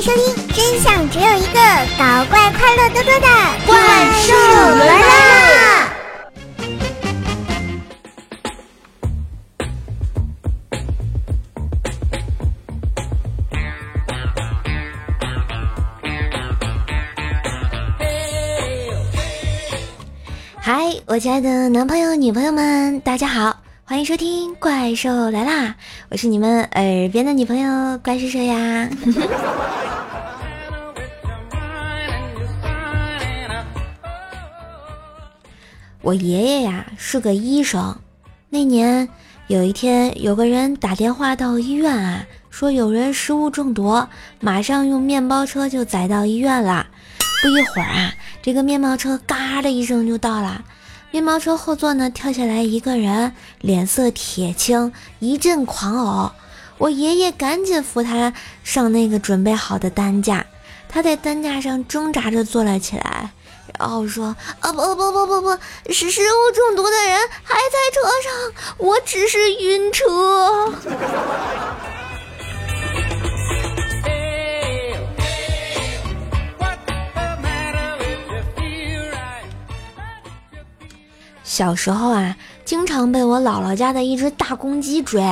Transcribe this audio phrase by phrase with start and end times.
[0.00, 1.60] 迎收听，真相只有一个，
[1.98, 3.26] 搞怪快乐多多的
[3.66, 3.76] 怪
[4.22, 4.32] 兽
[4.78, 5.92] 来啦！
[20.62, 23.54] 嗨，我亲爱的男朋友、女朋友们，大家好，
[23.84, 25.66] 欢迎收听《怪兽来啦》，
[26.08, 28.88] 我是你们耳边的女朋友怪兽兽呀。
[36.02, 37.94] 我爷爷呀是个医生，
[38.48, 39.06] 那年
[39.48, 44.06] 有一天，有个人打电话到医院啊，说有人食物中毒，
[44.40, 46.86] 马上用面包车就载到医院了。
[47.42, 50.64] 不一会儿啊，这个面包车嘎的一声就到了，
[51.10, 56.32] 面包车后座呢跳下来一个人，脸色铁青，一阵狂呕。
[56.78, 58.32] 我爷爷赶紧扶他
[58.64, 60.46] 上那个准备好的担架，
[60.88, 63.32] 他在担架上挣扎着坐了起来。
[63.80, 65.58] 然后说：“啊不不不不不，
[65.90, 68.30] 是食物中毒的人还在车上，
[68.76, 70.70] 我只是晕车。”
[81.42, 85.24] 小时候啊，经常被我姥姥家的一只大公鸡追，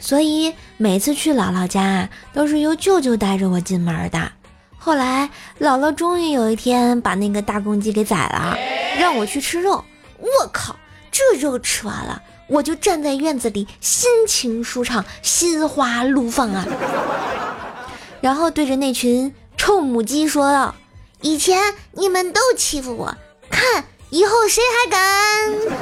[0.00, 4.32] 所以每次去姥姥家啊，都是由舅舅带着我进门的。
[4.84, 8.54] 后来，姥姥终于有一天把那个大公鸡给宰了，
[8.98, 9.82] 让我去吃肉。
[10.18, 10.76] 我靠，
[11.10, 16.66] 这肉吃完了，我就站在院子里，心情舒畅，心花怒放啊！
[18.20, 20.74] 然后对着那群臭母鸡说道
[21.22, 23.16] ：“以前你们都欺负我，
[23.48, 25.80] 看以后谁还敢？”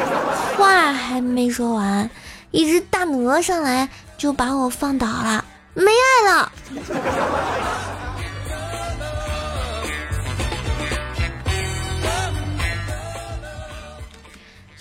[0.57, 2.09] 话还没说完，
[2.53, 5.45] 一只大鹅上来就把我放倒了，
[5.75, 6.53] 没爱了。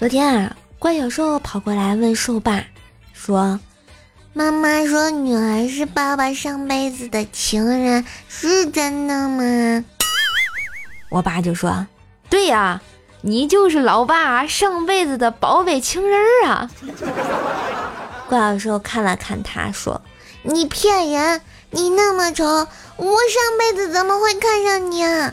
[0.01, 2.65] 昨天啊，怪小兽跑过来问兽爸，
[3.13, 3.59] 说
[4.33, 9.85] ：“妈妈说女儿是爸爸上辈子的情人，是真的吗？”
[11.11, 11.85] 我爸就说
[12.31, 12.81] ：“对呀，
[13.21, 16.67] 你就是老爸上辈子的宝贝情人啊。”
[18.27, 20.01] 怪小兽看了看他，说
[20.41, 21.41] ：“你骗人！
[21.69, 22.65] 你那么丑，我
[23.05, 25.31] 上辈子怎么会看上你啊？”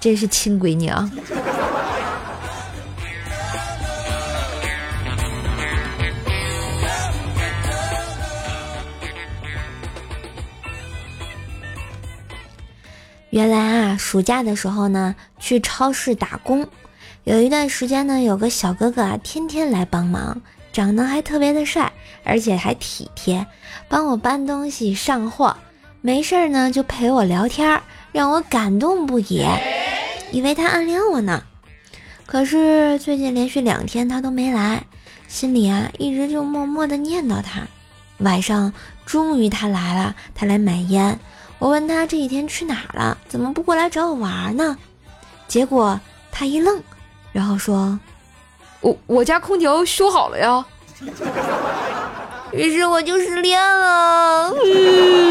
[0.00, 1.10] 真是亲闺女啊！
[13.30, 16.66] 原来啊，暑假的时候呢，去超市打工，
[17.24, 20.40] 有一段时间呢，有个小哥哥啊，天天来帮忙，
[20.72, 21.92] 长得还特别的帅，
[22.24, 23.46] 而且还体贴，
[23.86, 25.56] 帮我搬东西、上货，
[26.00, 27.80] 没事儿呢就陪我聊天，
[28.12, 29.46] 让我感动不已，
[30.30, 31.42] 以为他暗恋我呢。
[32.26, 34.84] 可是最近连续两天他都没来，
[35.28, 37.62] 心里啊一直就默默的念叨他。
[38.18, 38.72] 晚上
[39.06, 41.18] 终于他来了，他来买烟。
[41.58, 44.76] 我问他这几天去哪儿了，怎么不过来找我玩呢？
[45.46, 45.98] 结果
[46.30, 46.82] 他一愣，
[47.32, 47.98] 然后说
[48.82, 50.64] ：“我我家空调修好了呀。
[52.52, 54.52] ”于是我就失恋了。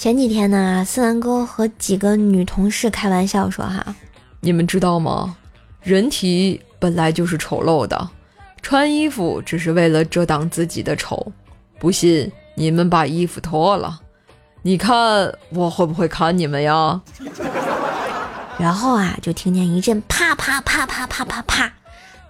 [0.00, 3.94] 前几天呢，思南哥和几个女同事开玩笑说：“哈，
[4.40, 5.36] 你们知道吗？
[5.82, 8.08] 人体本来就是丑陋的。”
[8.62, 11.30] 穿衣服只是为了遮挡自己的丑，
[11.78, 14.00] 不信你们把衣服脱了，
[14.62, 17.02] 你看我会不会砍你们呀？
[18.56, 21.70] 然后啊，就听见一阵啪啪啪啪啪啪啪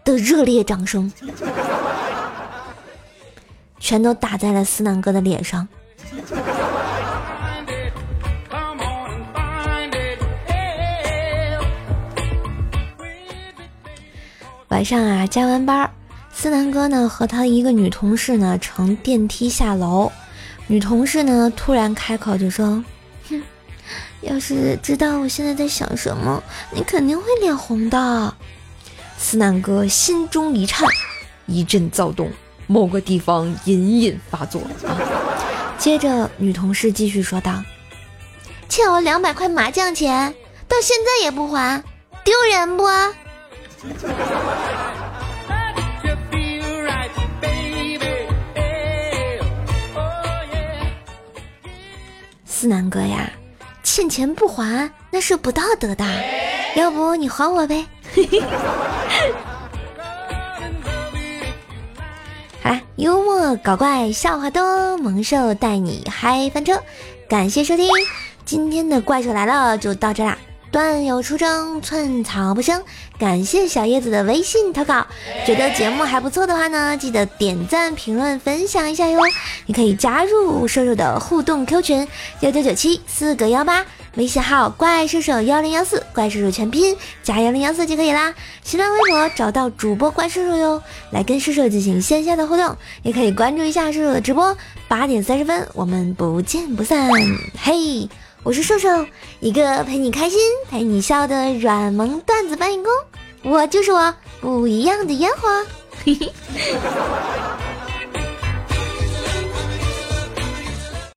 [0.02, 1.12] 的热烈掌声，
[3.78, 5.68] 全都打在了思南哥的脸上。
[14.70, 15.90] 晚上啊，加完班。
[16.32, 20.10] 思南哥呢和他一个女同事呢乘电梯下楼，
[20.68, 22.82] 女同事呢突然开口就说
[23.28, 23.42] ：“哼，
[24.22, 26.40] 要是知道我现在在想什么，
[26.70, 28.32] 你肯定会脸红的。”
[29.18, 30.86] 思南哥心中一颤，
[31.46, 32.30] 一阵躁动，
[32.68, 34.62] 某个地方隐隐发作。
[35.78, 37.60] 接着女同事继续说道
[38.68, 40.32] ：“欠我两百块麻将钱，
[40.68, 41.82] 到现在也不还，
[42.22, 42.84] 丢人不？”
[52.44, 53.30] 思南哥呀，
[53.82, 56.04] 欠钱不还那是不道德的，
[56.76, 57.86] 要不你还我呗。
[62.62, 66.78] 好啦，幽默搞怪，笑话多，萌兽带你嗨翻车。
[67.26, 67.88] 感谢收听，
[68.44, 70.36] 今天的怪兽来了就到这啦。
[70.70, 72.82] 段友出征，寸草不生。
[73.18, 75.04] 感谢小叶子的微信投稿，
[75.44, 79.20] 觉得节目还不错的话呢，记得点赞、评论、分享一下哟。
[79.66, 82.08] 你可以加入瘦瘦的互动 Q 群
[82.40, 83.84] 幺九九七四个幺八，
[84.14, 88.32] 微信号怪兽手幺零幺四，怪兽手全拼加幺零幺四就可以啦。
[88.62, 94.56] 新浪微博找到主播怪兽兽哟，来跟兽兽进行线下的互动，也可以关注一下兽兽的直播，
[94.86, 97.10] 八点三十分我们不见不散。
[97.60, 98.08] 嘿。
[98.42, 98.88] 我是瘦瘦，
[99.40, 100.38] 一个陪你开心、
[100.70, 102.90] 陪你笑的软萌段子搬运工。
[103.42, 105.48] 我就是我，不一样的烟火。
[106.02, 106.32] 嘿嘿。